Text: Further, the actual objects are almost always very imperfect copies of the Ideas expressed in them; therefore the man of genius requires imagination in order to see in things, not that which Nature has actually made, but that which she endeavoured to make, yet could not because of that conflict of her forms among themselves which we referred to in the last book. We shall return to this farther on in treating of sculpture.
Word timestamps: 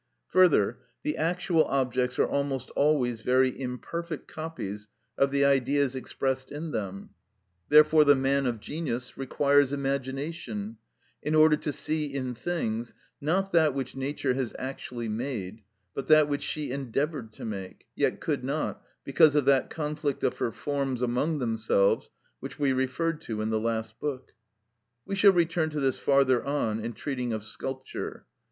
Further, 0.29 0.79
the 1.03 1.15
actual 1.15 1.63
objects 1.65 2.17
are 2.17 2.25
almost 2.27 2.71
always 2.71 3.21
very 3.21 3.49
imperfect 3.59 4.27
copies 4.27 4.87
of 5.15 5.29
the 5.29 5.45
Ideas 5.45 5.95
expressed 5.95 6.51
in 6.51 6.71
them; 6.71 7.11
therefore 7.69 8.03
the 8.03 8.15
man 8.15 8.47
of 8.47 8.59
genius 8.59 9.15
requires 9.15 9.71
imagination 9.71 10.77
in 11.21 11.35
order 11.35 11.55
to 11.57 11.71
see 11.71 12.11
in 12.11 12.33
things, 12.33 12.95
not 13.21 13.51
that 13.51 13.75
which 13.75 13.95
Nature 13.95 14.33
has 14.33 14.55
actually 14.57 15.07
made, 15.07 15.61
but 15.93 16.07
that 16.07 16.27
which 16.27 16.41
she 16.41 16.71
endeavoured 16.71 17.31
to 17.33 17.45
make, 17.45 17.85
yet 17.95 18.19
could 18.19 18.43
not 18.43 18.83
because 19.03 19.35
of 19.35 19.45
that 19.45 19.69
conflict 19.69 20.23
of 20.23 20.39
her 20.39 20.51
forms 20.51 21.03
among 21.03 21.37
themselves 21.37 22.09
which 22.39 22.57
we 22.57 22.73
referred 22.73 23.21
to 23.21 23.39
in 23.39 23.51
the 23.51 23.59
last 23.59 23.99
book. 23.99 24.33
We 25.05 25.13
shall 25.13 25.31
return 25.33 25.69
to 25.69 25.79
this 25.79 25.99
farther 25.99 26.43
on 26.43 26.79
in 26.83 26.93
treating 26.93 27.33
of 27.33 27.43
sculpture. 27.43 28.25